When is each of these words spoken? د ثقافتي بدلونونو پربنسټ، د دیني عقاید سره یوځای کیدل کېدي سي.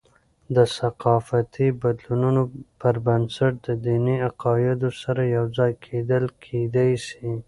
د 0.55 0.57
ثقافتي 0.77 1.67
بدلونونو 1.81 2.41
پربنسټ، 2.81 3.53
د 3.67 3.69
دیني 3.85 4.15
عقاید 4.29 4.79
سره 5.01 5.21
یوځای 5.37 5.71
کیدل 5.85 6.23
کېدي 6.45 6.91
سي. 7.07 7.31